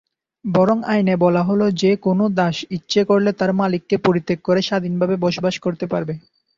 বরং 0.45 0.77
আইনে 0.85 1.15
বলা 1.17 1.41
হলো 1.43 1.65
যে, 1.81 1.91
কোনো 2.05 2.23
দাস 2.39 2.57
ইচ্ছে 2.77 3.01
করলে 3.03 3.31
তার 3.33 3.51
মালিককে 3.53 3.95
পরিত্যাগ 4.05 4.39
করে 4.43 4.61
স্বাধীনভাবে 4.61 5.15
বাস 5.23 5.55
করতে 5.65 5.85
পারবে। 5.87 6.13